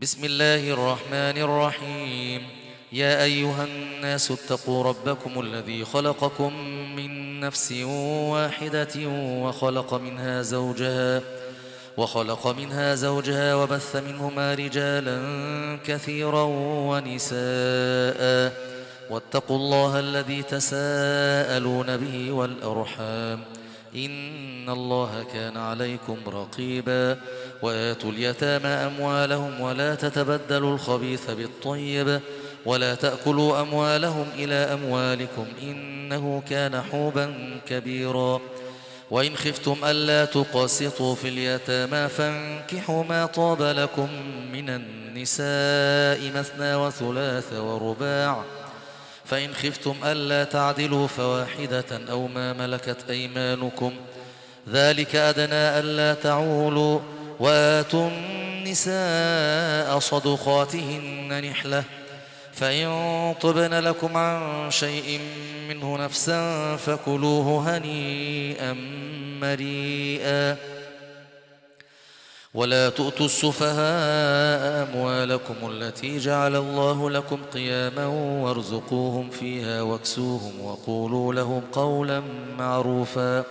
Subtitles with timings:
[0.00, 2.42] بسم الله الرحمن الرحيم.
[2.92, 6.52] يا أيها الناس اتقوا ربكم الذي خلقكم
[6.96, 9.08] من نفس واحدة
[9.42, 11.20] وخلق منها زوجها
[11.96, 15.18] وخلق منها زوجها وبث منهما رجالا
[15.86, 16.42] كثيرا
[16.90, 18.52] ونساء.
[19.10, 23.40] واتقوا الله الذي تساءلون به والأرحام.
[23.94, 27.18] إن الله كان عليكم رقيبا.
[27.62, 32.20] وآتوا اليتامى أموالهم ولا تتبدلوا الخبيث بالطيب
[32.66, 37.34] ولا تأكلوا أموالهم إلى أموالكم إنه كان حوبا
[37.68, 38.40] كبيرا.
[39.10, 44.08] وإن خفتم ألا تقسطوا في اليتامى فانكحوا ما طاب لكم
[44.52, 48.42] من النساء مثنى وثلاث ورباع.
[49.24, 53.92] فإن خفتم ألا تعدلوا فواحدة أو ما ملكت أيمانكم.
[54.72, 57.00] ذلك أدنى ألا تعولوا.
[57.40, 61.84] وآتوا النساء صدقاتهن نحلة.
[62.52, 65.20] فإن طبن لكم عن شيء
[65.68, 68.72] منه نفسا فكلوه هنيئا
[69.40, 70.56] مريئا.
[72.54, 82.22] ولا تؤتوا السفهاء أموالكم التي جعل الله لكم قياما وارزقوهم فيها واكسوهم وقولوا لهم قولا
[82.58, 83.44] معروفا.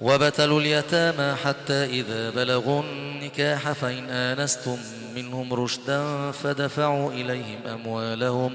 [0.00, 4.78] وابتلوا اليتامى حتى إذا بلغوا النكاح فإن آنستم
[5.16, 8.54] منهم رشدا فدفعوا إليهم أموالهم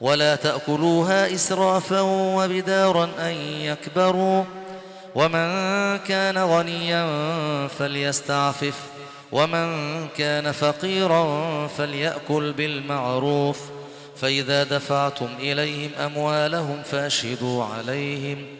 [0.00, 4.44] ولا تأكلوها إسرافا وبدارا أن يكبروا
[5.14, 5.48] ومن
[5.98, 7.06] كان غنيا
[7.68, 8.74] فليستعفف
[9.32, 9.68] ومن
[10.08, 13.60] كان فقيرا فليأكل بالمعروف
[14.16, 18.59] فإذا دفعتم إليهم أموالهم فأشهدوا عليهم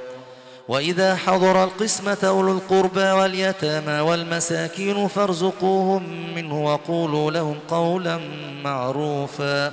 [0.67, 8.19] وإذا حضر القسمة أولو القربى واليتامى والمساكين فارزقوهم منه وقولوا لهم قولا
[8.63, 9.71] معروفا.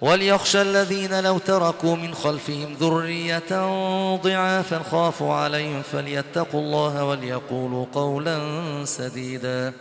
[0.00, 3.66] وليخشى الذين لو تركوا من خلفهم ذرية
[4.16, 8.38] ضعافا خافوا عليهم فليتقوا الله وليقولوا قولا
[8.84, 9.72] سديدا.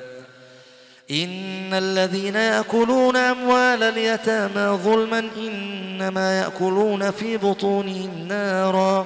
[1.11, 9.05] إن الذين يأكلون أموال اليتامى ظلما إنما يأكلون في بطونهم نارا.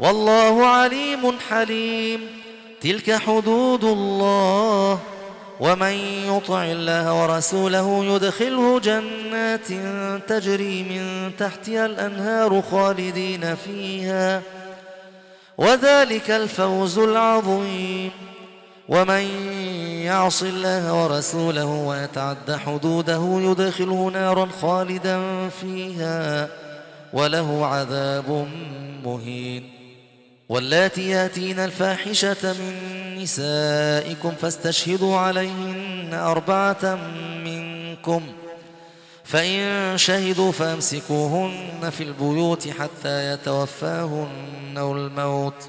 [0.00, 2.20] والله عليم حليم.
[2.80, 4.98] تلك حدود الله.
[5.60, 5.92] ومن
[6.26, 9.68] يطع الله ورسوله يدخله جنات
[10.28, 14.42] تجري من تحتها الأنهار خالدين فيها.
[15.58, 18.10] وذلك الفوز العظيم.
[18.88, 19.20] ومن
[20.04, 26.48] يعص الله ورسوله ويتعد حدوده يدخله نارا خالدا فيها.
[27.12, 28.48] وله عذاب
[29.04, 29.83] مهين.
[30.48, 32.74] واللاتي ياتين الفاحشة من
[33.22, 36.98] نسائكم فاستشهدوا عليهن أربعة
[37.44, 38.22] منكم.
[39.24, 45.68] فإن شهدوا فامسكوهن في البيوت حتى يتوفاهن الموت.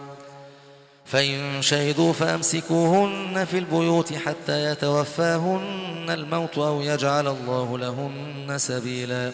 [1.06, 9.32] فإن شهدوا فأمسكوهن في البيوت حتى يتوفاهن الموت أو يجعل الله لهن سبيلا.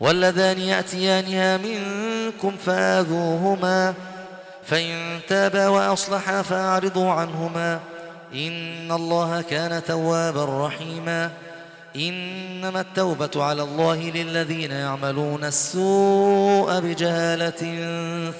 [0.00, 3.94] واللذان يأتيانها منكم فآذوهما.
[4.66, 7.80] فإن تابا وأصلحا فأعرضوا عنهما.
[8.34, 11.30] إن الله كان توابا رحيما.
[11.96, 17.62] إنما التوبة على الله للذين يعملون السوء بجهالة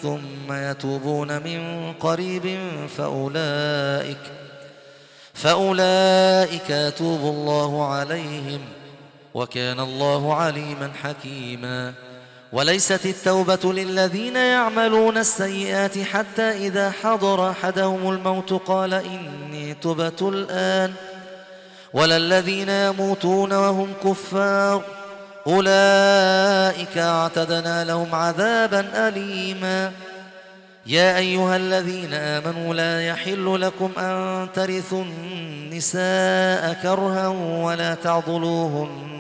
[0.03, 2.59] ثم يتوبون من قريب
[2.97, 4.19] فأولئك
[5.35, 8.61] فأولئك يتوب الله عليهم
[9.35, 11.93] وكان الله عليما حكيما.
[12.55, 20.93] وليست التوبة للذين يعملون السيئات حتى إذا حضر أحدهم الموت قال إني تبت الآن.
[21.93, 24.83] ولا الذين يموتون وهم كفار
[25.47, 29.93] أولئك أعتدنا لهم عذابا أليما.
[30.87, 37.29] يا أيها الذين آمنوا لا يحل لكم أن ترثوا النساء كرها
[37.63, 39.15] ولا تعضلوهن.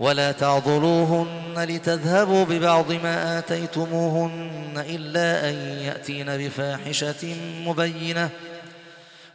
[0.00, 5.54] ولا تعضلوهن لتذهبوا ببعض ما آتيتموهن إلا أن
[5.84, 7.36] يأتين بفاحشة
[7.66, 8.28] مبينة.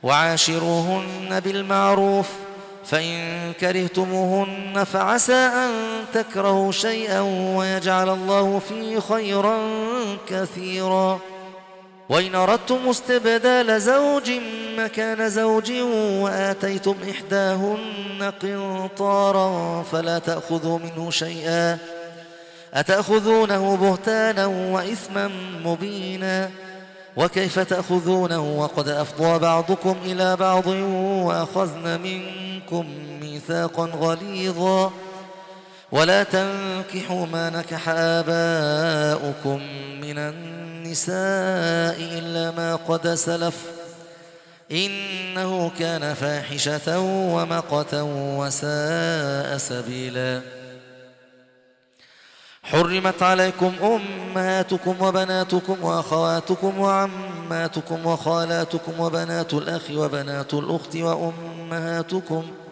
[0.04, 2.30] وعاشروهن بالمعروف
[2.86, 5.72] فإن كرهتموهن فعسى أن
[6.14, 7.20] تكرهوا شيئا
[7.58, 9.58] ويجعل الله فيه خيرا
[10.30, 11.20] كثيرا.
[12.10, 14.32] وإن أردتم استبدال زوج
[14.78, 15.72] مكان زوج
[16.22, 21.78] وآتيتم إحداهن قنطارا فلا تأخذوا منه شيئا
[22.74, 25.32] أتأخذونه بهتانا وإثما
[25.66, 26.50] مبينا
[27.18, 32.86] وكيف تأخذونه وقد أفضى بعضكم إلى بعض وأخذن منكم
[33.22, 34.92] ميثاقا غليظا
[35.96, 39.62] ولا تنكحوا ما نكح آباؤكم
[40.02, 43.56] من النساء إلا ما قد سلف.
[44.72, 50.42] إنه كان فاحشة ومقتا وساء سبيلا.
[52.64, 62.65] حرمت عليكم أمهاتكم وبناتكم وأخواتكم وعماتكم وخالاتكم وبنات الأخ وبنات الأخت وأمهاتكم وأمهاتكم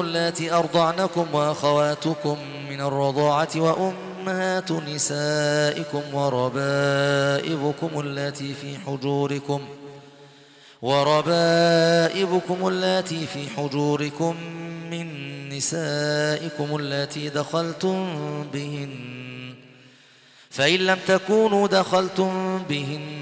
[0.00, 2.36] اللاتي أرضعنكم وأخواتكم
[2.70, 9.60] من الرضاعة وأمهات نسائكم وربائبكم اللاتي في حجوركم
[10.82, 14.36] وربائبكم اللاتي في حجوركم
[14.90, 15.08] من
[15.48, 18.06] نسائكم اللاتي دخلتم
[18.52, 18.90] بهن
[20.50, 23.21] فإن لم تكونوا دخلتم بهن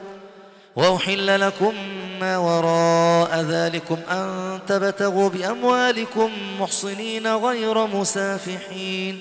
[0.75, 1.73] وأحل لكم
[2.19, 9.19] ما وراء ذلكم أن تبتغوا بأموالكم محصنين غير مسافحين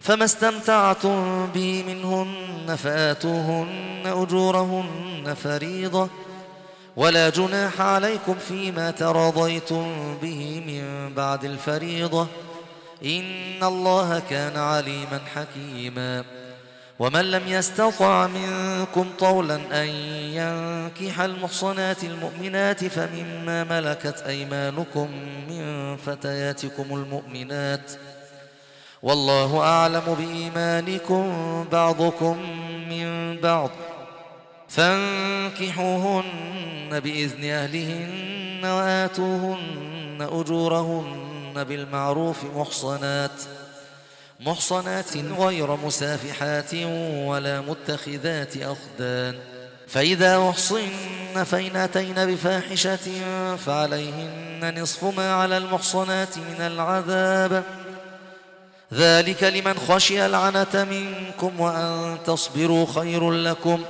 [0.00, 6.08] فما استمتعتم به منهن فآتوهن أجورهن فريضة
[6.96, 12.26] ولا جناح عليكم فيما تراضيتم به من بعد الفريضة
[13.04, 16.24] إن الله كان عليما حكيما
[16.98, 19.88] ومن لم يستطع منكم طولا أن
[20.32, 25.08] ينكح المحصنات المؤمنات فمما ملكت أيمانكم
[25.48, 27.92] من فتياتكم المؤمنات
[29.02, 31.24] والله أعلم بإيمانكم
[31.72, 32.36] بعضكم
[32.88, 33.70] من بعض
[34.68, 36.20] فانكحوهن
[37.00, 43.42] بإذن أهلهن وآتوهن أجورهن بالمعروف محصنات
[44.40, 46.74] محصنات غير مسافحات
[47.26, 49.34] ولا متخذات أخدان.
[49.88, 53.08] فإذا أحصن فإن أتين بفاحشة
[53.56, 57.62] فعليهن نصف ما على المحصنات من العذاب.
[58.94, 63.84] ذلك لمن خشي العنة منكم وأن تصبروا خير لكم.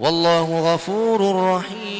[0.00, 1.99] والله غفور رحيم.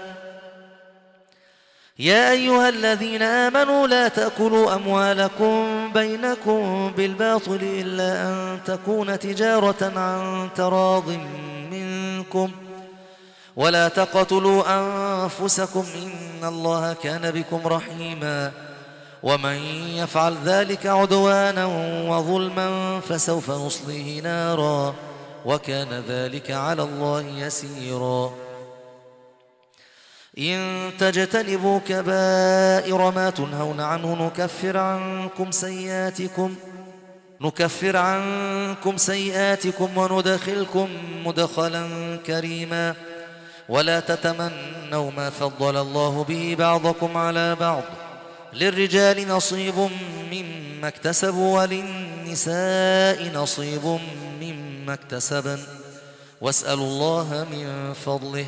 [2.01, 11.03] يا أيها الذين آمنوا لا تأكلوا أموالكم بينكم بالباطل إلا أن تكون تجارة عن تراض
[11.71, 12.51] منكم
[13.55, 18.51] ولا تقتلوا أنفسكم إن الله كان بكم رحيما
[19.23, 19.55] ومن
[19.95, 21.65] يفعل ذلك عدوانا
[22.09, 24.95] وظلما فسوف نصليه نارا
[25.45, 28.31] وكان ذلك على الله يسيرا
[30.41, 36.55] إن تجتنبوا كبائر ما تنهون عنه نكفر عنكم سيئاتكم
[37.41, 40.89] نكفر عنكم سيئاتكم وندخلكم
[41.25, 41.87] مدخلا
[42.25, 42.95] كريما.
[43.69, 47.83] ولا تتمنوا ما فضل الله به بعضكم على بعض.
[48.53, 49.89] للرجال نصيب
[50.31, 53.99] مما اكتسبوا وللنساء نصيب
[54.41, 55.59] مما اكتسبن.
[56.41, 58.45] واسألوا الله من فضله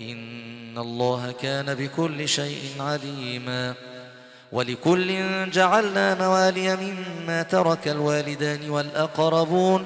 [0.00, 0.41] إن
[0.78, 3.74] الله كان بكل شيء عليما
[4.52, 9.84] ولكل جعلنا موالي مما ترك الوالدان والأقربون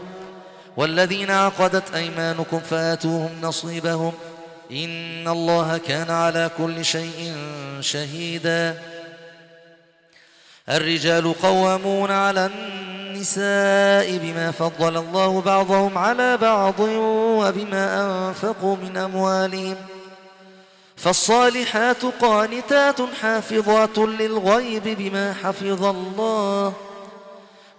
[0.77, 4.13] والذين عقدت أيمانكم فآتوهم نصيبهم
[4.73, 7.35] إن الله كان على كل شيء
[7.81, 8.83] شهيدا
[10.69, 19.77] الرجال قوامون على النساء بما فضل الله بعضهم على بعض وبما أنفقوا من أموالهم
[20.97, 26.73] فالصالحات قانتات حافظات للغيب بما حفظ الله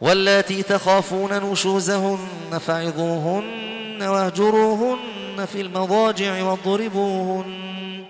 [0.02, 8.06] واللاتي تخافون نشوزهن فعظوهن واهجروهن في المضاجع واضربوهن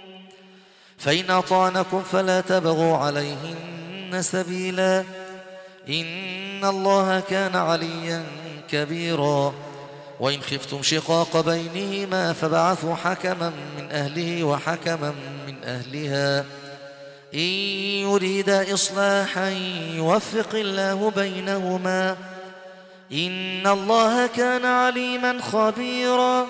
[0.98, 5.04] فإن أطعنكم فلا تبغوا عليهن سبيلا
[5.90, 8.24] إن الله كان عليا
[8.70, 9.54] كبيرا
[10.20, 15.14] وإن خفتم شقاق بينهما فبعثوا حكما من أهله وحكما
[15.48, 16.46] من أهلها.
[17.34, 17.40] إن
[18.10, 19.50] يريد إصلاحا
[19.96, 22.16] يوفق الله بينهما.
[23.12, 26.48] إن الله كان عليما خبيرا.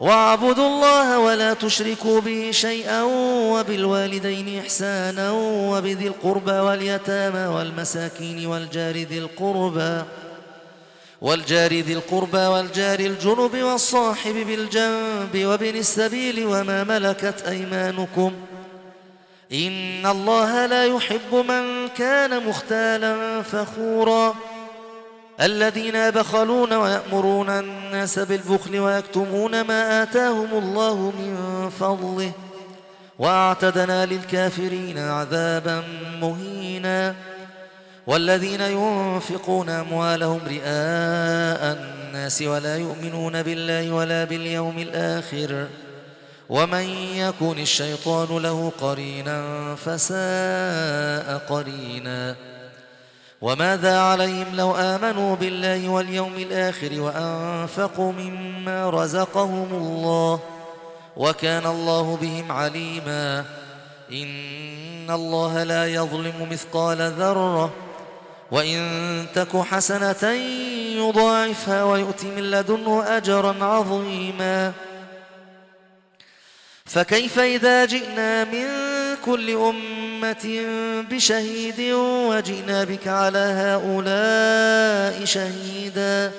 [0.00, 3.02] واعبدوا الله ولا تشركوا به شيئا
[3.52, 5.30] وبالوالدين إحسانا
[5.70, 10.02] وبذي القربى واليتامى والمساكين والجار ذي القربى.
[11.22, 18.32] والجار ذي القربى والجار الجنب والصاحب بالجنب وابن السبيل وما ملكت أيمانكم
[19.52, 24.34] إن الله لا يحب من كان مختالا فخورا
[25.40, 32.32] الذين يبخلون ويأمرون الناس بالبخل ويكتمون ما آتاهم الله من فضله
[33.18, 35.84] وأعتدنا للكافرين عذابا
[36.20, 37.14] مهينا
[38.06, 45.66] والذين ينفقون أموالهم رئاء الناس ولا يؤمنون بالله ولا باليوم الآخر
[46.48, 46.84] ومن
[47.16, 52.34] يكن الشيطان له قرينا فساء قرينا
[53.40, 60.40] وماذا عليهم لو آمنوا بالله واليوم الآخر وأنفقوا مما رزقهم الله
[61.16, 63.44] وكان الله بهم عليما
[64.12, 67.72] إن الله لا يظلم مثقال ذرة
[68.52, 70.30] وإن تك حسنة
[70.96, 74.72] يضاعفها ويؤتي من لدنه أجرا عظيما.
[76.84, 78.66] فكيف إذا جئنا من
[79.24, 80.64] كل أمة
[81.10, 81.80] بشهيد
[82.28, 86.32] وجئنا بك على هؤلاء شهيدا؟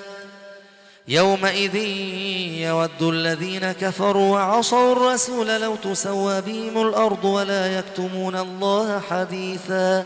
[1.07, 10.05] يومئذ يود الذين كفروا وعصوا الرسول لو تسوى بهم الأرض ولا يكتمون الله حديثا.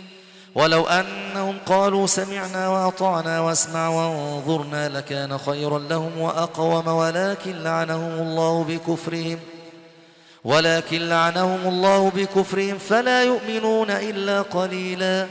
[0.55, 9.39] ولو أنهم قالوا سمعنا وأطعنا واسمع وانظرنا لكان خيرا لهم وأقوم ولكن لعنهم الله بكفرهم
[10.43, 15.27] ولكن لعنهم الله بكفرهم فلا يؤمنون إلا قليلا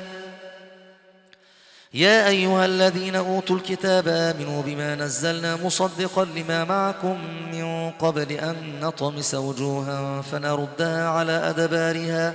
[1.94, 7.18] يا أيها الذين أوتوا الكتاب آمنوا بما نزلنا مصدقا لما معكم
[7.52, 12.34] من قبل أن نطمس وجوها فنردها على أدبارها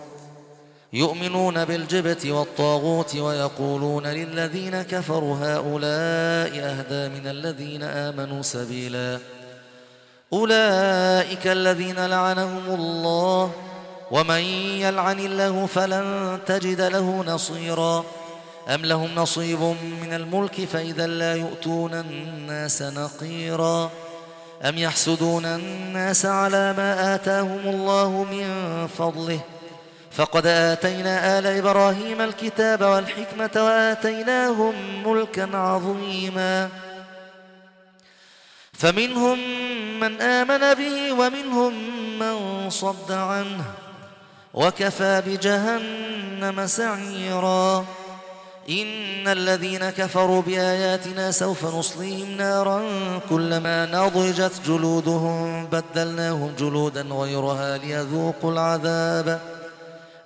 [0.93, 9.19] يؤمنون بالجبت والطاغوت ويقولون للذين كفروا هؤلاء أهدى من الذين آمنوا سبيلا.
[10.33, 13.51] أولئك الذين لعنهم الله
[14.11, 14.41] ومن
[14.85, 18.03] يلعن الله فلن تجد له نصيرا.
[18.67, 19.61] أم لهم نصيب
[20.01, 23.89] من الملك فإذا لا يؤتون الناس نقيرا.
[24.63, 28.47] أم يحسدون الناس على ما آتاهم الله من
[28.87, 29.39] فضله
[30.11, 34.73] فقد آتينا آل إبراهيم الكتاب والحكمة وآتيناهم
[35.07, 36.69] ملكا عظيما.
[38.73, 39.39] فمنهم
[39.99, 41.73] من آمن به ومنهم
[42.19, 43.63] من صد عنه.
[44.53, 47.85] وكفى بجهنم سعيرا.
[48.69, 52.83] إن الذين كفروا بآياتنا سوف نصليهم نارا
[53.29, 55.65] كلما نضجت جلودهم.
[55.65, 59.60] بدلناهم جلودا غيرها ليذوقوا العذاب.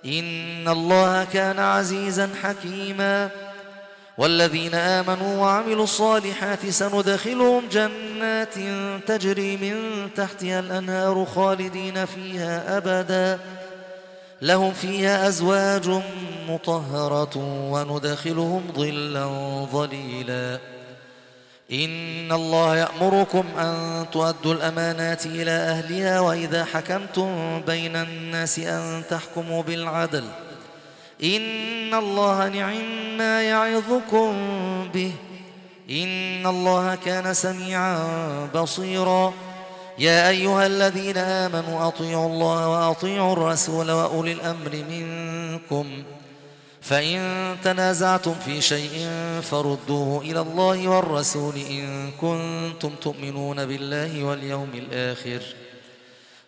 [0.04, 3.30] إن الله كان عزيزا حكيما.
[4.18, 8.54] والذين آمنوا وعملوا الصالحات سندخلهم جنات
[9.06, 13.38] تجري من تحتها الأنهار خالدين فيها أبدا.
[14.42, 16.00] لهم فيها أزواج
[16.48, 17.36] مطهرة
[17.70, 19.26] وندخلهم ظلا
[19.72, 20.75] ظليلا.
[21.72, 30.24] إن الله يأمركم أن تؤدوا الأمانات إلى أهلها وإذا حكمتم بين الناس أن تحكموا بالعدل.
[31.24, 34.32] إن الله نعم ما يعظكم
[34.94, 35.12] به.
[35.90, 37.98] إن الله كان سميعا
[38.54, 39.32] بصيرا.
[39.98, 46.02] يا أيها الذين آمنوا أطيعوا الله وأطيعوا الرسول وأولي الأمر منكم.
[46.88, 49.08] فإن تنازعتم في شيء
[49.42, 55.40] فردوه إلى الله والرسول إن كنتم تؤمنون بالله واليوم الآخر.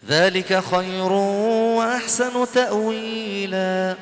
[0.08, 3.96] ذلك خير وأحسن تأويلا.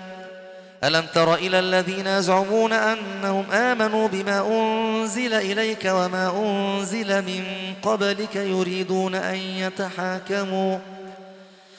[0.84, 7.44] ألم تر إلى الذين يزعمون أنهم آمنوا بما أنزل إليك وما أنزل من
[7.82, 10.78] قبلك يريدون أن يتحاكموا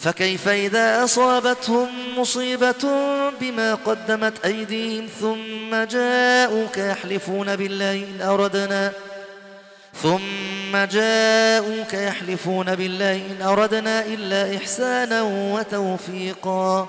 [0.00, 2.88] فكيف إذا أصابتهم مصيبة
[3.40, 8.92] بما قدمت أيديهم ثم جاءوك يحلفون بالله إن أردنا
[10.02, 16.88] ثم جاءوك يحلفون بالله إن أردنا إلا إحسانا وتوفيقا.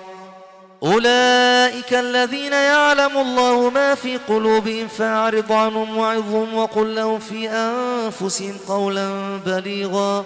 [0.84, 9.38] أولئك الذين يعلم الله ما في قلوبهم فأعرض عنهم وعظهم وقل لهم في أنفسهم قولا
[9.46, 10.26] بليغا.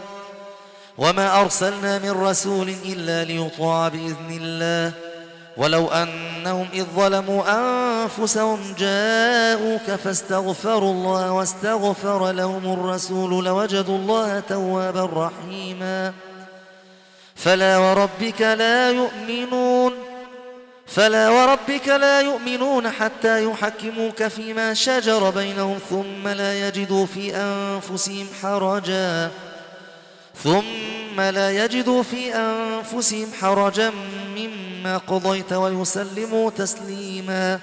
[0.97, 4.91] وما أرسلنا من رسول إلا ليطاع بإذن الله
[5.57, 16.13] ولو أنهم إذ ظلموا أنفسهم جاءوك فاستغفروا الله واستغفر لهم الرسول لوجدوا الله توابا رحيما
[17.35, 19.93] فلا وربك لا يؤمنون
[20.87, 29.31] فلا وربك لا يؤمنون حتى يحكموك فيما شجر بينهم ثم لا يجدوا في أنفسهم حرجا
[30.43, 33.91] ثم لا يجدوا في أنفسهم حرجا
[34.35, 37.59] مما قضيت ويسلموا تسليما.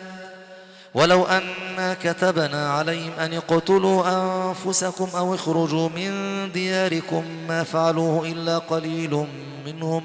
[0.94, 6.12] ولو أنا كتبنا عليهم أن اقتلوا أنفسكم أو اخرجوا من
[6.52, 9.26] دياركم ما فعلوه إلا قليل
[9.66, 10.02] منهم.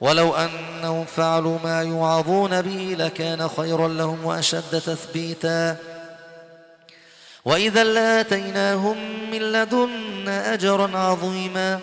[0.00, 5.76] ولو أنهم فعلوا ما يوعظون به لكان خيرا لهم وأشد تثبيتا.
[7.44, 8.96] وإذا لاتيناهم
[9.30, 11.80] من لدنا أجرا عظيما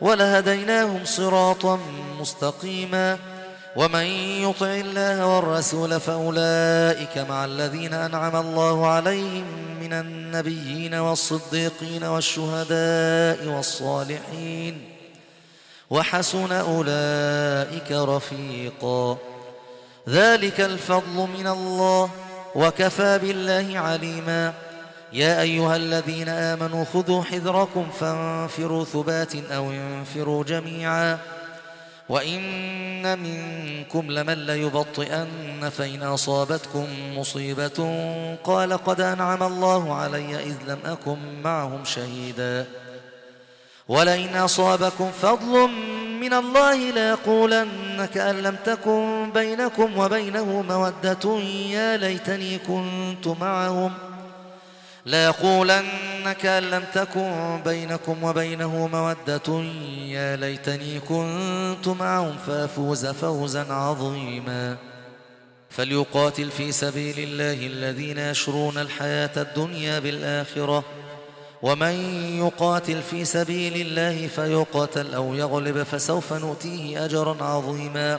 [0.00, 1.80] ولهديناهم صراطا
[2.20, 3.18] مستقيما
[3.76, 4.04] ومن
[4.42, 9.44] يطع الله والرسول فأولئك مع الذين أنعم الله عليهم
[9.80, 14.96] من النبيين والصديقين والشهداء والصالحين
[15.90, 19.16] وحسن أولئك رفيقا
[20.08, 22.10] ذلك الفضل من الله
[22.54, 24.52] وكفى بالله عليما
[25.12, 31.18] يا أيها الذين آمنوا خذوا حذركم فانفروا ثبات أو انفروا جميعا.
[32.08, 38.06] وإن منكم لمن ليبطئن فإن أصابتكم مصيبة
[38.44, 42.66] قال قد أنعم الله علي إذ لم أكن معهم شهيدا.
[43.88, 45.68] ولئن أصابكم فضل
[46.20, 51.38] من الله ليقولن كأن لم تكن بينكم وبينه مودة
[51.70, 53.92] يا ليتني كنت معهم.
[55.06, 59.62] ليقولن كأن لم تكن بينكم وبينه مودة
[60.08, 64.76] يا ليتني كنت معهم فأفوز فوزا عظيما.
[65.70, 70.84] فليقاتل في سبيل الله الذين يشرون الحياة الدنيا بالآخرة.
[71.62, 71.94] ومن
[72.38, 78.18] يقاتل في سبيل الله فيقتل أو يغلب فسوف نؤتيه أجرا عظيما.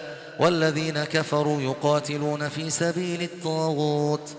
[0.41, 4.29] والذين كفروا يقاتلون في سبيل الطاغوت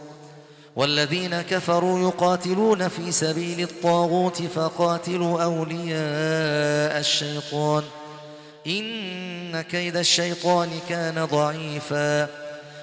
[0.76, 7.82] والذين كفروا يقاتلون في سبيل الطاغوت فقاتلوا أولياء الشيطان.
[8.66, 12.28] إن كيد الشيطان كان ضعيفا.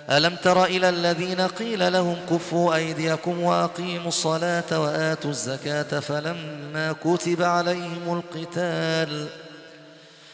[0.09, 8.23] ألم تر إلى الذين قيل لهم كفوا أيديكم وأقيموا الصلاة وآتوا الزكاة فلما كتب عليهم
[8.35, 9.27] القتال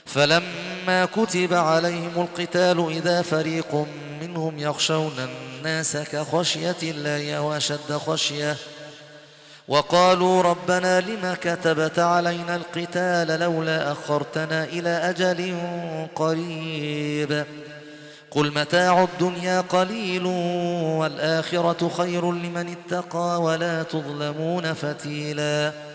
[0.06, 3.86] فلما كتب عليهم القتال إذا فريق
[4.22, 8.56] منهم يخشون الناس كخشية الله أو أشد خشية.
[9.68, 15.58] وقالوا ربنا لما كتبت علينا القتال لولا أخرتنا إلى أجل
[16.16, 17.46] قريب.
[18.32, 20.26] قل متاع الدنيا قليل
[21.00, 25.95] والآخرة خير لمن اتقى ولا تظلمون فتيلاً.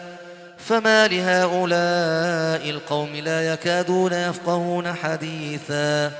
[0.71, 6.11] فما لهؤلاء القوم لا يكادون يفقهون حديثا.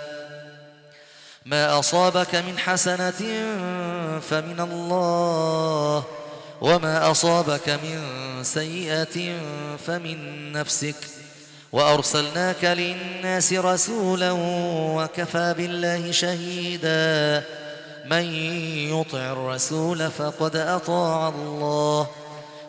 [1.45, 3.21] ما أصابك من حسنة
[4.19, 6.03] فمن الله
[6.61, 7.99] وما أصابك من
[8.43, 9.35] سيئة
[9.87, 10.95] فمن نفسك.
[11.71, 14.31] وأرسلناك للناس رسولا
[14.95, 17.43] وكفى بالله شهيدا.
[18.05, 18.33] من
[18.93, 22.07] يطع الرسول فقد أطاع الله.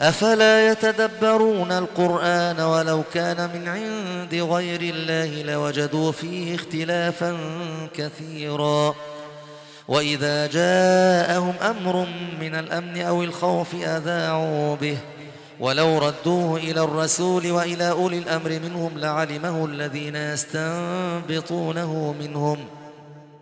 [0.00, 7.36] أفلا يتدبرون القرآن ولو كان من عند غير الله لوجدوا فيه اختلافا
[7.94, 8.94] كثيرا.
[9.88, 12.06] وإذا جاءهم أمر
[12.40, 14.98] من الأمن أو الخوف أذاعوا به.
[15.60, 22.58] ولو ردوه إلى الرسول وإلى أولي الأمر منهم لعلمه الذين يستنبطونه منهم.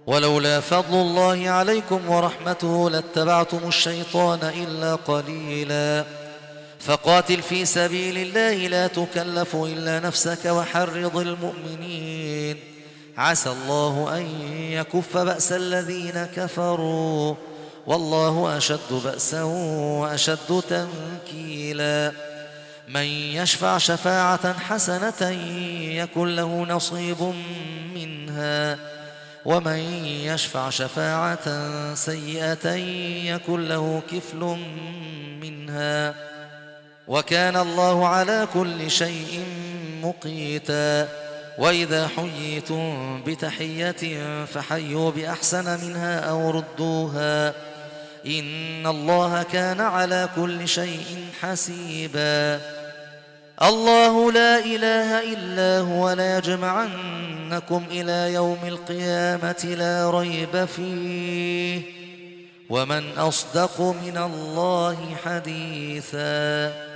[0.07, 6.05] ولولا فضل الله عليكم ورحمته لاتبعتم الشيطان إلا قليلا.
[6.81, 12.57] فقاتل في سبيل الله لا تكلف إلا نفسك وحرض المؤمنين.
[13.19, 14.27] عسى الله أن
[14.71, 17.35] يكف بأس الذين كفروا.
[17.87, 22.12] والله أشد بأسا وأشد تنكيلا.
[22.89, 25.31] من يشفع شفاعة حسنة
[25.91, 27.35] يكن له نصيب
[27.95, 28.79] منها.
[29.45, 32.71] ومن يشفع شفاعة سيئة
[33.25, 34.59] يكن له كفل
[35.41, 36.15] منها.
[37.09, 39.45] وكان الله على كل شيء
[40.03, 41.09] مقيتا.
[41.59, 47.49] وإذا حييتم بتحية فحيوا بأحسن منها أو ردوها.
[48.27, 52.61] إن الله كان على كل شيء حسيبا.
[53.62, 61.83] الله لا إله إلا هو ليجمعنكم إلى يوم القيامة لا ريب فيه.
[62.71, 66.96] ومن أصدق من الله حديثا.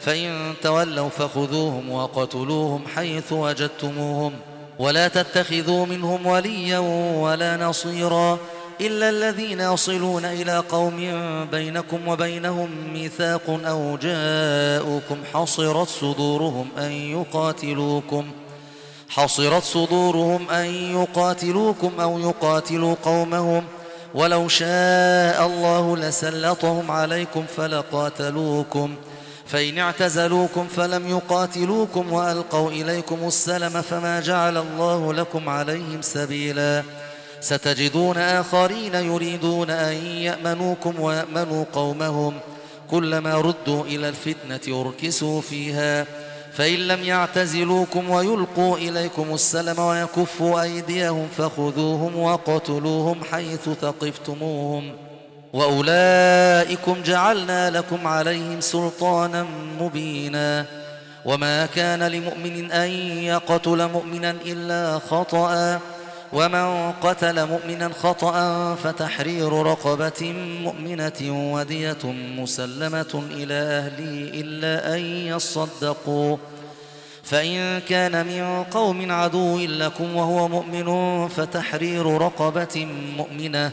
[0.00, 4.32] فإن تولوا فخذوهم وقتلوهم حيث وجدتموهم
[4.78, 6.78] ولا تتخذوا منهم وليا
[7.18, 8.38] ولا نصيرا
[8.80, 10.96] إلا الذين يصلون إلى قوم
[11.50, 18.24] بينكم وبينهم ميثاق أو جاءوكم حصرت صدورهم أن يقاتلوكم
[19.08, 20.64] حصرت صدورهم أن
[21.00, 23.64] يقاتلوكم أو يقاتلوا قومهم
[24.14, 28.94] ولو شاء الله لسلطهم عليكم فلقاتلوكم
[29.48, 36.82] فإن اعتزلوكم فلم يقاتلوكم وألقوا إليكم السلم فما جعل الله لكم عليهم سبيلا.
[37.40, 42.34] ستجدون آخرين يريدون أن يأمنوكم ويأمنوا قومهم.
[42.90, 46.06] كلما ردوا إلى الفتنة أركسوا فيها.
[46.52, 55.07] فإن لم يعتزلوكم ويلقوا إليكم السلم ويكفوا أيديهم فخذوهم وقتلوهم حيث ثقفتموهم.
[55.52, 59.46] وأولئكم جعلنا لكم عليهم سلطانا
[59.80, 60.66] مبينا
[61.24, 62.90] وما كان لمؤمن أن
[63.22, 65.80] يقتل مؤمنا إلا خطأ
[66.32, 70.32] ومن قتل مؤمنا خطأ فتحرير رقبة
[70.62, 72.04] مؤمنة ودية
[72.38, 76.36] مسلمة إلى أهله إلا أن يصدقوا
[77.22, 83.72] فإن كان من قوم عدو لكم وهو مؤمن فتحرير رقبة مؤمنة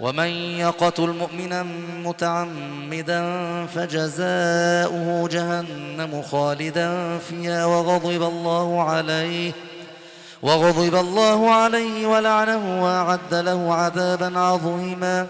[0.00, 0.28] ومن
[0.64, 1.62] يقتل مؤمنا
[2.04, 3.22] متعمدا
[3.66, 9.52] فجزاؤه جهنم خالدا فيها وغضب الله عليه
[10.42, 15.26] وغضب الله عليه ولعنه وأعد له عذابا عظيما.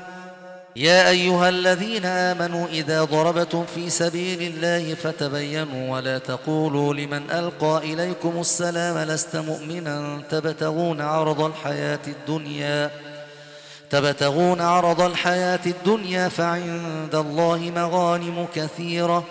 [0.77, 8.41] يا أيها الذين آمنوا إذا ضربتم في سبيل الله فتبينوا ولا تقولوا لمن ألقى إليكم
[8.41, 12.91] السلام لست مؤمنا تبتغون عرض الحياة الدنيا.
[13.91, 19.25] تبتغون عرض الحياة الدنيا فعند الله مغانم كثيرة.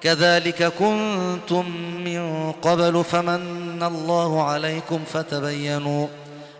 [0.00, 1.70] كذلك كنتم
[2.04, 6.06] من قبل فمن الله عليكم فتبينوا.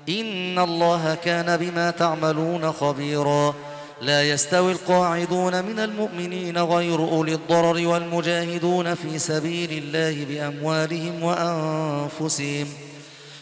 [0.08, 3.54] إن الله كان بما تعملون خبيرا.
[4.02, 12.66] لا يستوي القاعدون من المؤمنين غير أولي الضرر والمجاهدون في سبيل الله بأموالهم وأنفسهم.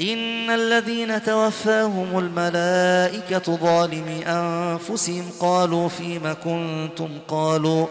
[0.00, 7.86] إن الذين توفاهم الملائكة ظالمي أنفسهم قالوا فيم كنتم قالوا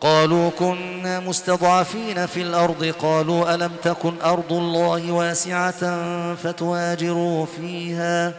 [0.00, 8.32] قالوا كنا مستضعفين في الأرض قالوا ألم تكن أرض الله واسعة فتواجروا فيها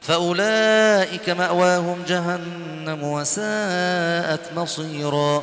[0.00, 5.42] فأولئك مأواهم جهنم وساءت مصيراً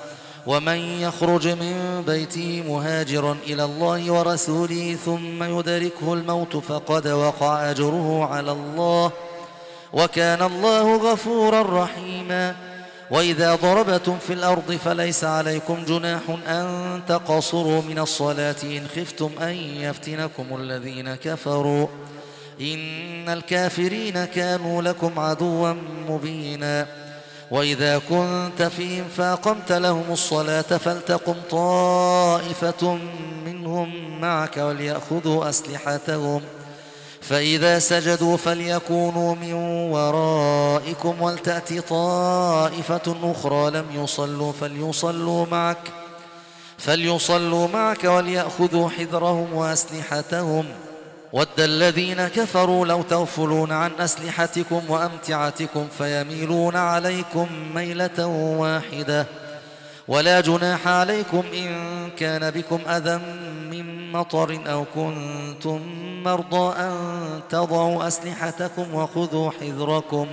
[0.47, 8.51] ومن يخرج من بيته مهاجرا إلى الله ورسوله ثم يدركه الموت فقد وقع أجره على
[8.51, 9.11] الله
[9.93, 12.55] وكان الله غفورا رحيما
[13.11, 20.45] وإذا ضربتم في الأرض فليس عليكم جناح أن تقصروا من الصلاة إن خفتم أن يفتنكم
[20.55, 21.87] الذين كفروا
[22.61, 25.73] إن الكافرين كانوا لكم عدوا
[26.09, 27.00] مبينا
[27.51, 32.97] وإذا كنت فيهم فأقمت لهم الصلاة فلتقم طائفة
[33.45, 36.41] منهم معك وليأخذوا أسلحتهم.
[37.21, 39.53] فإذا سجدوا فليكونوا من
[39.91, 45.91] ورائكم ولتأت طائفة أخرى لم يصلوا فليصلوا معك
[46.77, 50.65] فليصلوا معك وليأخذوا حذرهم وأسلحتهم.
[51.33, 58.25] ود الذين كفروا لو تغفلون عن أسلحتكم وأمتعتكم فيميلون عليكم ميلة
[58.57, 59.25] واحدة
[60.07, 63.17] ولا جناح عليكم إن كان بكم أذى
[63.71, 65.81] من مطر أو كنتم
[66.23, 66.93] مرضى أن
[67.49, 70.27] تضعوا أسلحتكم وخذوا حذركم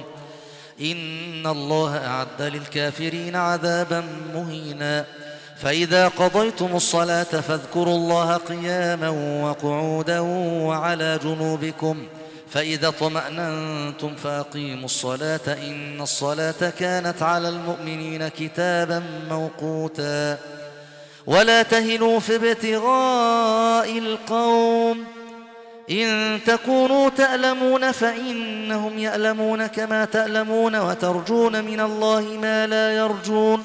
[0.81, 5.05] إن الله أعد للكافرين عذابا مهيناً
[5.63, 9.09] فإذا قضيتم الصلاة فاذكروا الله قياما
[9.45, 12.07] وقعودا وعلى جنوبكم
[12.51, 20.39] فإذا طمأننتم فأقيموا الصلاة إن الصلاة كانت على المؤمنين كتابا موقوتا
[21.27, 25.05] ولا تهنوا في ابتغاء القوم
[25.91, 33.65] إن تكونوا تألمون فإنهم يألمون كما تألمون وترجون من الله ما لا يرجون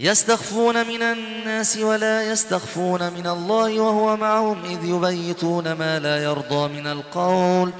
[0.00, 6.86] يستخفون من الناس ولا يستخفون من الله وهو معهم إذ يبيتون ما لا يرضى من
[6.86, 7.70] القول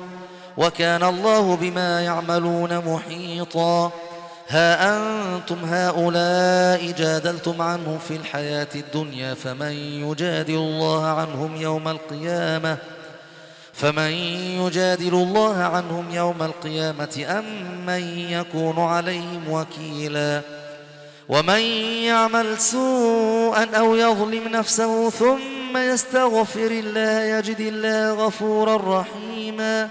[0.56, 3.92] وكان الله بما يعملون محيطا.
[4.48, 9.72] ها أنتم هؤلاء جادلتم عنهم في الحياة الدنيا فمن
[10.10, 12.76] يجادل الله عنهم يوم القيامة؟
[13.72, 14.10] فمن
[14.60, 17.44] يجادل الله عنهم يوم القيامة أم
[17.86, 20.59] من يكون عليهم وكيلاً؟
[21.30, 21.60] ومن
[22.10, 29.88] يعمل سوءا أو يظلم نفسه ثم يستغفر الله يجد الله غفورا رحيما.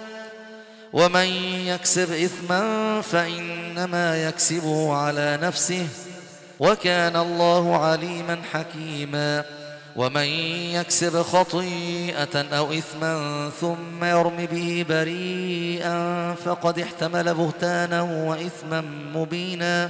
[0.93, 1.25] ومن
[1.71, 2.61] يكسب إثما
[3.01, 5.87] فإنما يكسبه على نفسه
[6.59, 9.43] وكان الله عليما حكيما.
[9.95, 10.27] ومن
[10.75, 18.81] يكسب خطيئة أو إثما ثم يرم به بريئا فقد احتمل بهتانا وإثما
[19.15, 19.89] مبينا.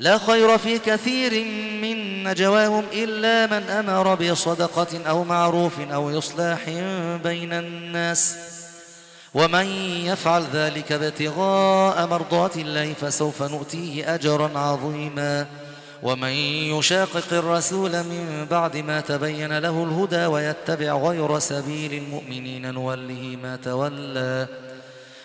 [0.00, 1.44] لا خير في كثير
[1.82, 6.60] من نجواهم إلا من أمر بصدقة أو معروف أو إصلاح
[7.24, 8.36] بين الناس.
[9.34, 9.66] ومن
[10.06, 15.46] يفعل ذلك ابتغاء مرضات الله فسوف نؤتيه أجرا عظيما.
[16.02, 16.32] ومن
[16.78, 24.46] يشاقق الرسول من بعد ما تبين له الهدى ويتبع غير سبيل المؤمنين نوله ما تولى.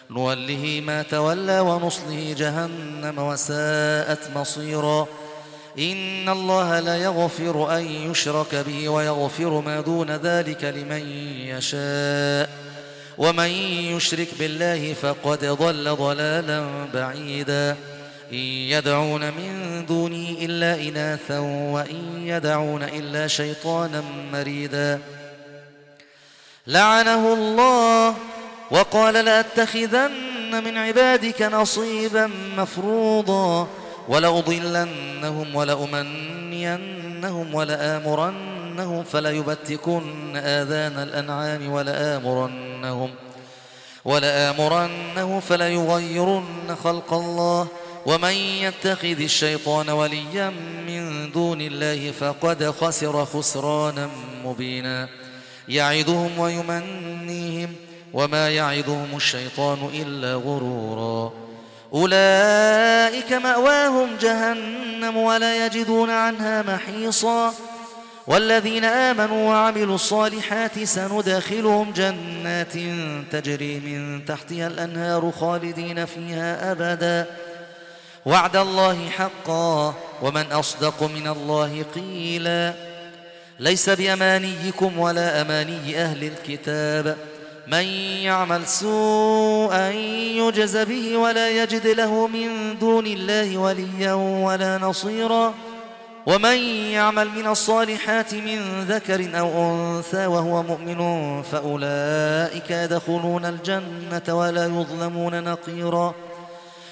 [0.09, 5.07] نوله ما تولى ونصله جهنم وساءت مصيرا.
[5.79, 11.09] إن الله لا يغفر أن يشرك به ويغفر ما دون ذلك لمن
[11.47, 12.49] يشاء.
[13.17, 13.49] ومن
[13.95, 17.77] يشرك بالله فقد ضل ضلالا بعيدا.
[18.31, 24.03] إن يدعون من دونه إلا إناثا وإن يدعون إلا شيطانا
[24.33, 24.99] مريدا.
[26.67, 28.15] لعنه الله
[28.71, 33.67] وقال لأتخذن من عبادك نصيبا مفروضا
[34.07, 43.09] ولأضلنهم ولأمنينهم ولآمرنهم فليبتكن آذان الأنعام ولآمرنهم
[44.05, 47.67] ولآمرنهم فليغيرن خلق الله
[48.05, 50.49] ومن يتخذ الشيطان وليا
[50.87, 54.09] من دون الله فقد خسر خسرانا
[54.45, 55.09] مبينا
[55.69, 57.75] يعدهم ويمنيهم
[58.15, 61.33] وما يعدهم الشيطان إلا غرورا.
[61.93, 67.53] أولئك مأواهم جهنم ولا يجدون عنها محيصا.
[68.27, 72.73] والذين آمنوا وعملوا الصالحات سندخلهم جنات
[73.31, 77.25] تجري من تحتها الأنهار خالدين فيها أبدا.
[78.25, 82.73] وعد الله حقا ومن أصدق من الله قيلا.
[83.59, 87.17] ليس بأمانيكم ولا أماني أهل الكتاب.
[87.67, 87.83] من
[88.23, 89.89] يعمل سوءا
[90.37, 95.53] يجز به ولا يجد له من دون الله وليا ولا نصيرا.
[96.25, 96.57] ومن
[96.91, 106.13] يعمل من الصالحات من ذكر أو أنثى وهو مؤمن فأولئك يدخلون الجنة ولا يظلمون نقيرا.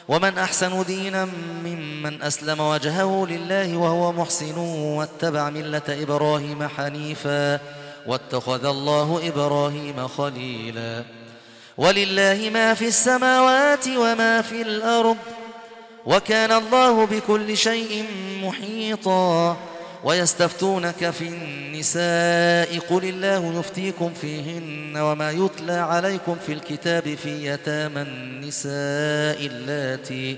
[0.08, 1.28] ومن أحسن دينا
[1.66, 4.58] ممن أسلم وجهه لله وهو محسن
[4.98, 7.60] واتبع ملة إبراهيم حنيفا.
[8.08, 11.04] واتخذ الله إبراهيم خليلا.
[11.78, 15.18] ولله ما في السماوات وما في الأرض
[16.06, 18.06] وكان الله بكل شيء
[18.44, 19.58] محيطا.
[20.04, 29.46] ويستفتونك في النساء قل الله يفتيكم فيهن وما يتلى عليكم في الكتاب في يتامى النساء
[29.46, 30.38] اللاتي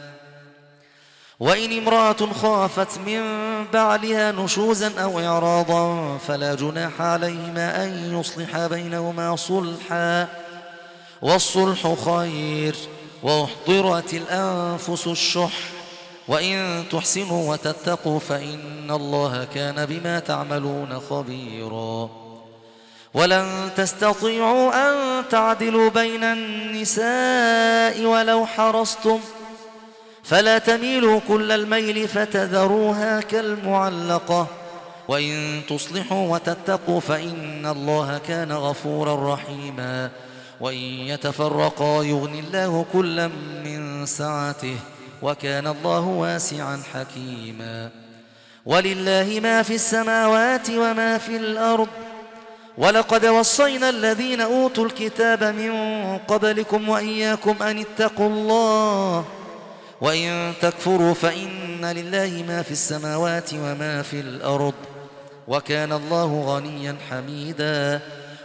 [1.41, 3.21] وإن امرأة خافت من
[3.73, 10.27] بعلها نشوزا أو إعراضا فلا جناح عليهما أن يصلح بينهما صلحا
[11.21, 12.75] والصلح خير
[13.23, 15.53] واحضرت الأنفس الشح
[16.27, 22.09] وإن تحسنوا وتتقوا فإن الله كان بما تعملون خبيرا
[23.13, 29.19] ولن تستطيعوا أن تعدلوا بين النساء ولو حرصتم
[30.23, 34.47] فلا تميلوا كل الميل فتذروها كالمعلقة.
[35.07, 40.09] وإن تصلحوا وتتقوا فإن الله كان غفورا رحيما.
[40.61, 43.27] وإن يتفرقا يغني الله كلا
[43.65, 44.75] من سعته
[45.21, 47.89] وكان الله واسعا حكيما.
[48.65, 51.87] ولله ما في السماوات وما في الأرض.
[52.77, 55.71] ولقد وصينا الذين أوتوا الكتاب من
[56.17, 59.25] قبلكم وإياكم أن اتقوا الله
[60.01, 64.73] وإن تكفروا فإن لله ما في السماوات وما في الأرض
[65.47, 67.99] وكان الله غنيا حميدا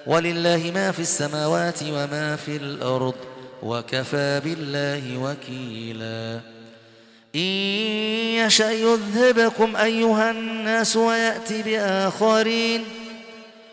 [0.06, 3.14] ولله ما في السماوات وما في الأرض
[3.62, 6.40] وكفى بالله وكيلا
[7.34, 7.40] إن
[8.46, 12.84] يشأ يذهبكم أيها الناس ويأتي بآخرين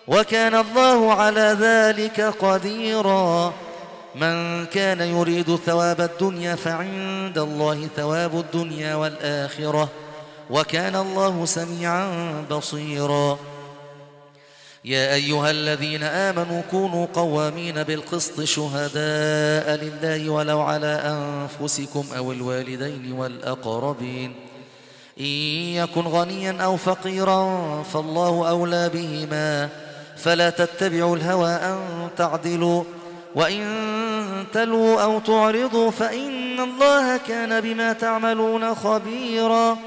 [0.08, 3.54] وكان الله على ذلك قديراً
[4.16, 9.90] من كان يريد ثواب الدنيا فعند الله ثواب الدنيا والآخرة
[10.50, 12.06] وكان الله سميعا
[12.52, 13.38] بصيرا.
[14.86, 24.36] يا أيها الذين آمنوا كونوا قوامين بالقسط شهداء لله ولو على أنفسكم أو الوالدين والأقربين.
[25.20, 25.26] إن
[25.76, 29.70] يكن غنيا أو فقيرا فالله أولى بهما.
[30.18, 32.84] فلا تتبعوا الهوى أن تعدلوا.
[33.36, 33.64] وإن
[34.54, 39.78] تلوا أو تعرضوا فإن الله كان بما تعملون خبيرا.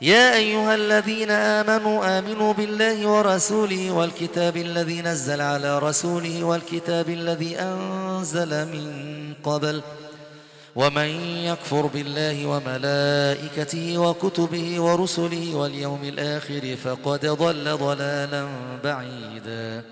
[0.00, 8.64] يا أيها الذين آمنوا آمنوا بالله ورسوله والكتاب الذي نزل على رسوله والكتاب الذي أنزل
[8.66, 8.86] من
[9.44, 9.82] قبل.
[10.76, 11.08] ومن
[11.44, 18.48] يكفر بالله وملائكته وكتبه ورسله واليوم الآخر فقد ضل ضلالا
[18.84, 19.82] بعيدا.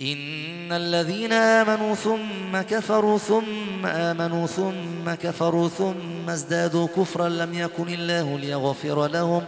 [0.00, 8.38] إن الذين آمنوا ثم كفروا ثم آمنوا ثم كفروا ثم ازدادوا كفرا لم يكن الله
[8.38, 9.44] ليغفر لهم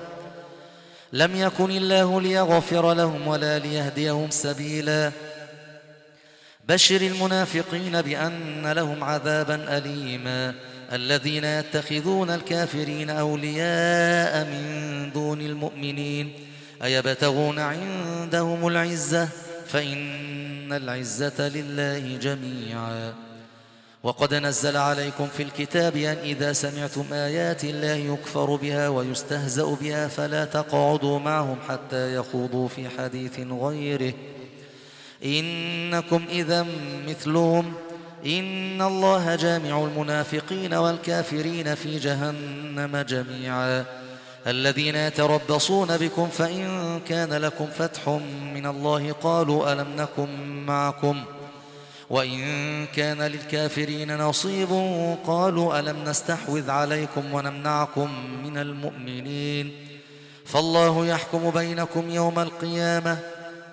[1.13, 5.13] لم يكن الله ليغفر لهم ولا ليهديهم سبيلا
[6.69, 10.55] بشر المنافقين بأن لهم عذابا أليما
[10.93, 16.33] الذين يتخذون الكافرين أولياء من دون المؤمنين
[16.85, 19.29] أيبتغون عندهم العزة
[19.69, 20.42] فإن
[20.77, 23.15] العزة لله جميعا.
[24.03, 30.45] وقد نزل عليكم في الكتاب أن إذا سمعتم آيات الله يكفر بها ويستهزأ بها فلا
[30.45, 34.13] تقعدوا معهم حتى يخوضوا في حديث غيره.
[35.25, 36.67] إنكم إذا
[37.09, 37.73] مثلهم.
[38.27, 44.02] إن الله جامع المنافقين والكافرين في جهنم جميعا.
[44.47, 48.09] الذين يتربصون بكم فإن كان لكم فتح
[48.55, 50.29] من الله قالوا ألم نكن
[50.67, 51.25] معكم
[52.11, 54.69] وإن كان للكافرين نصيب
[55.27, 58.11] قالوا ألم نستحوذ عليكم ونمنعكم
[58.45, 59.73] من المؤمنين
[60.47, 63.19] فالله يحكم بينكم يوم القيامة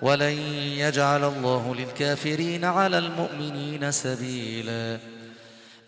[0.02, 0.38] ولن
[0.78, 4.98] يجعل الله للكافرين على المؤمنين سبيلا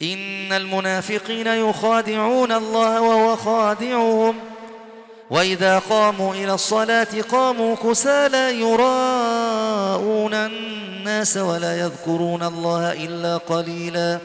[0.02, 4.51] إن المنافقين يخادعون الله وهو خادعهم
[5.30, 14.18] وإذا قاموا إلى الصلاة قاموا كسالى يراءون الناس ولا يذكرون الله إلا قليلا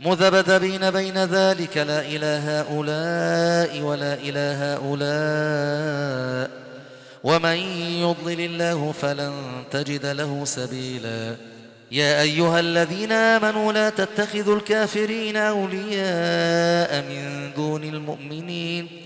[0.00, 6.50] مذبذبين بين ذلك لا إلى هؤلاء ولا إلى هؤلاء
[7.24, 7.56] ومن
[8.02, 9.32] يضلل الله فلن
[9.70, 11.36] تجد له سبيلا
[11.92, 19.05] يا أيها الذين آمنوا لا تتخذوا الكافرين أولياء من دون المؤمنين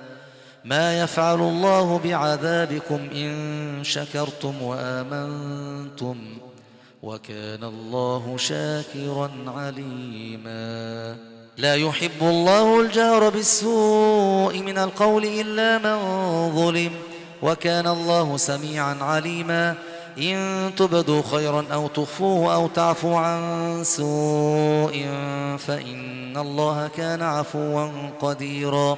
[0.65, 6.15] ما يفعل الله بعذابكم إن شكرتم وآمنتم
[7.03, 11.15] وكان الله شاكرا عليما.
[11.57, 15.97] لا يحب الله الجهر بالسوء من القول إلا من
[16.55, 16.91] ظلم
[17.41, 19.75] وكان الله سميعا عليما.
[20.17, 25.07] إن تبدوا خيرا أو تخفوه أو تعفوا عن سوء
[25.57, 27.89] فإن الله كان عفوا
[28.21, 28.97] قديرا.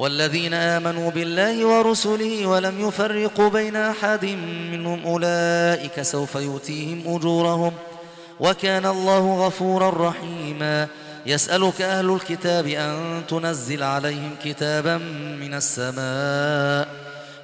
[0.00, 4.24] والذين آمنوا بالله ورسله ولم يفرقوا بين أحد
[4.72, 7.72] منهم أولئك سوف يؤتيهم أجورهم
[8.40, 10.88] وكان الله غفورا رحيما.
[11.26, 14.96] يسألك أهل الكتاب أن تنزل عليهم كتابا
[15.40, 16.88] من السماء.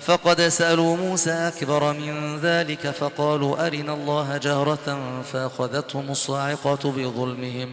[0.00, 4.98] فقد سألوا موسى أكبر من ذلك فقالوا أرنا الله جهرة
[5.32, 7.72] فأخذتهم الصاعقة بظلمهم.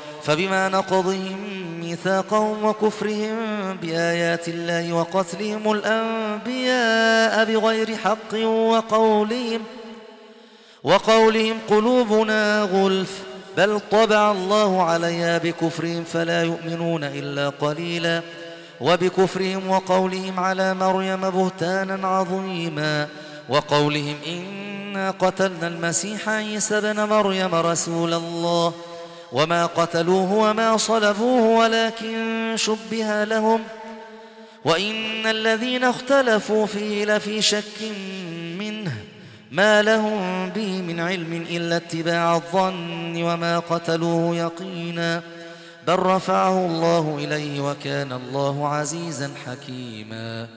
[0.23, 1.37] فبما نقضهم
[1.79, 3.37] ميثاقهم وكفرهم
[3.81, 9.61] بآيات الله وقتلهم الأنبياء بغير حق وقولهم
[10.83, 13.19] وقولهم قلوبنا غلف.
[13.57, 18.21] بل طبع الله عليها بكفرهم فلا يؤمنون إلا قليلا.
[18.81, 23.07] وبكفرهم وقولهم على مريم بهتانا عظيما.
[23.49, 28.73] وقولهم إنا قتلنا المسيح عيسى بن مريم رسول الله.
[29.31, 33.61] وما قتلوه وما صلبوه ولكن شبه لهم
[34.65, 37.81] وإن الذين اختلفوا فيه لفي شك
[38.59, 38.93] منه
[39.51, 45.21] ما لهم به من علم إلا اتباع الظن وما قتلوه يقينا
[45.87, 50.47] بل رفعه الله إليه وكان الله عزيزا حكيما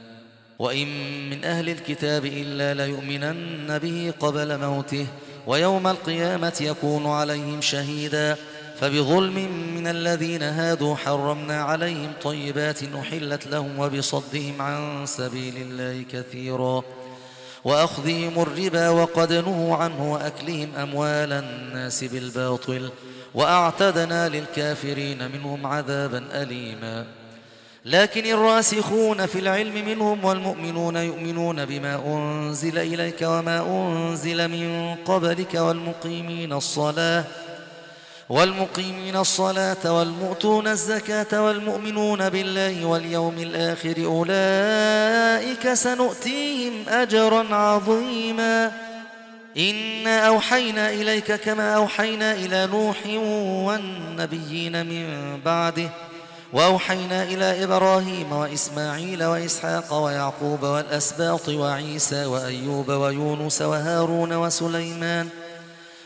[0.59, 0.89] وإن
[1.31, 5.07] من أهل الكتاب إلا ليؤمنن به قبل موته
[5.47, 8.37] ويوم القيامة يكون عليهم شهيدا
[8.81, 9.35] فبظلم
[9.75, 16.83] من الذين هادوا حرمنا عليهم طيبات أحلت لهم وبصدهم عن سبيل الله كثيرا
[17.65, 22.91] وأخذهم الربا وقد نهوا عنه وأكلهم أموال الناس بالباطل
[23.35, 27.07] وأعتدنا للكافرين منهم عذابا أليما
[27.85, 36.53] لكن الراسخون في العلم منهم والمؤمنون يؤمنون بما أنزل إليك وما أنزل من قبلك والمقيمين
[36.53, 37.25] الصلاة
[38.29, 48.73] والمقيمين الصلاة والمؤتون الزكاة والمؤمنون بالله واليوم الآخر أولئك سنؤتيهم أجرا عظيما.
[49.59, 52.97] إنا أوحينا إليك كما أوحينا إلى نوح
[53.67, 55.89] والنبيين من بعده
[56.53, 65.29] وأوحينا إلى إبراهيم وإسماعيل وإسحاق ويعقوب والأسباط وعيسى وأيوب ويونس وهارون وسليمان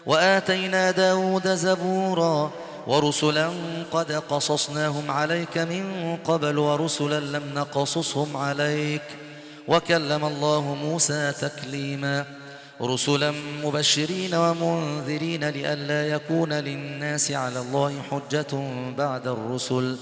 [0.08, 2.50] وآتينا داود زبورا
[2.86, 3.50] ورسلا
[3.92, 9.02] قد قصصناهم عليك من قبل ورسلا لم نقصصهم عليك
[9.68, 12.24] وكلم الله موسى تكليما
[12.82, 13.34] رسلا
[13.64, 18.52] مبشرين ومنذرين لئلا يكون للناس على الله حجة
[18.98, 19.96] بعد الرسل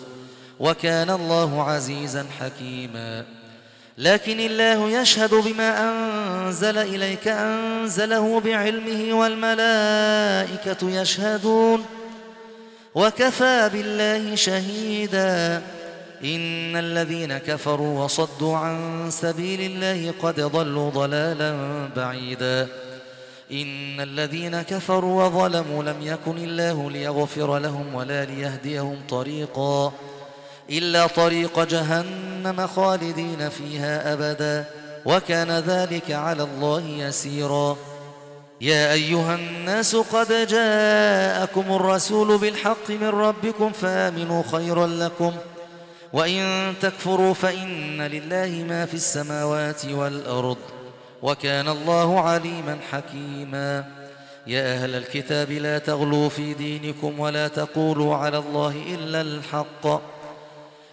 [0.60, 3.24] وكان الله عزيزا حكيما
[3.98, 11.84] لكن الله يشهد بما أنزل إليك أنزله بعلمه والملائكة يشهدون.
[12.94, 15.62] وكفى بالله شهيدا.
[16.24, 21.56] إن الذين كفروا وصدوا عن سبيل الله قد ضلوا ضلالا
[21.96, 22.68] بعيدا.
[23.52, 29.92] إن الذين كفروا وظلموا لم يكن الله ليغفر لهم ولا ليهديهم طريقا.
[30.70, 34.64] إلا طريق جهنم خالدين فيها أبدا
[35.04, 37.76] وكان ذلك على الله يسيرا.
[38.60, 45.32] يا أيها الناس قد جاءكم الرسول بالحق من ربكم فآمنوا خيرا لكم
[46.12, 50.56] وإن تكفروا فإن لله ما في السماوات والأرض
[51.22, 53.84] وكان الله عليما حكيما.
[54.46, 60.15] يا أهل الكتاب لا تغلوا في دينكم ولا تقولوا على الله إلا الحق.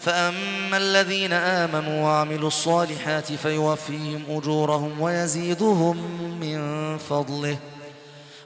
[0.00, 5.96] فأما الذين آمنوا وعملوا الصالحات فيوفيهم أجورهم ويزيدهم
[6.40, 7.56] من فضله.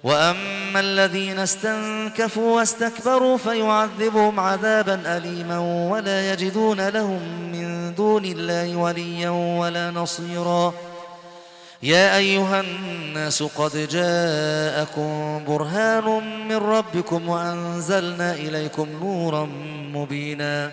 [0.05, 5.59] وأما الذين استنكفوا واستكبروا فيعذبهم عذابا أليما
[5.90, 10.74] ولا يجدون لهم من دون الله وليا ولا نصيرا.
[11.82, 19.48] يا أيها الناس قد جاءكم برهان من ربكم وأنزلنا إليكم نورا
[19.92, 20.72] مبينا.